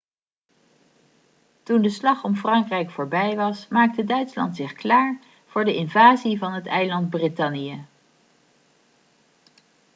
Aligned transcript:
toen 1.63 1.81
de 1.81 1.89
slag 1.89 2.23
om 2.23 2.35
frankrijk 2.35 2.91
voorbij 2.91 3.35
was 3.35 3.67
maakte 3.67 4.03
duitsland 4.03 4.55
zich 4.55 4.73
klaar 4.73 5.19
voor 5.45 5.65
de 5.65 5.75
invasie 5.75 6.37
van 6.37 6.53
het 6.53 6.65
eiland 6.67 7.09
brittannië 7.09 7.85